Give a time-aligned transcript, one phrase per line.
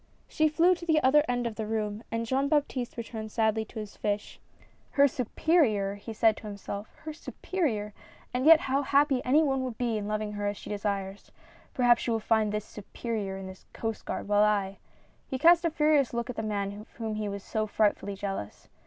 [0.27, 3.77] She flew to the other end of the room and Jean Baptiste returned sadly to
[3.77, 4.39] his fish."
[4.97, 7.93] Her superior 1" he said to himself." Her superior!
[8.33, 11.31] And yet how happy any one would be in loving her as she desires.—
[11.75, 14.79] Perhaps she will find this superior in this Coast Guard, while I
[15.29, 18.69] —"He cast a furious look at the man of whom he was so frightfully jealous.